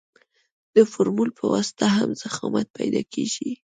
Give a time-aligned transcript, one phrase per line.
[0.75, 3.51] د فورمول په واسطه هم ضخامت پیدا کیږي